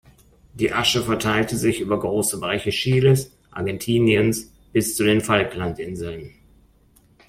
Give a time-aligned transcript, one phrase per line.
[0.55, 6.33] Die Asche verteilte sich über große Bereiche Chiles, Argentiniens bis zu den Falklandinseln.